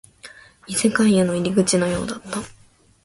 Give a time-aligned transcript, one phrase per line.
[0.65, 2.39] 異世界への入り口のようだった